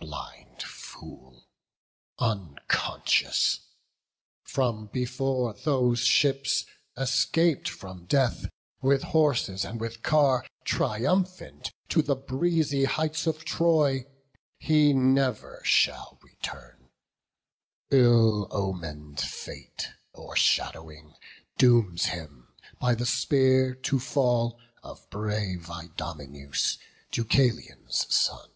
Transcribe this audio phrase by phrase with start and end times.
[0.00, 1.48] Blind fool,
[2.18, 3.60] unconscious!
[4.42, 6.64] from before those ships,
[6.96, 8.46] Escap'd from death,
[8.82, 14.06] with horses and with car Triumphant, to the breezy heights of Troy
[14.58, 16.90] He never shall return;
[17.90, 21.14] ill omen'd fate O'ershadowing,
[21.58, 26.76] dooms him by the spear to fall Of brave Idomeneus,
[27.10, 28.50] Deucalion's son.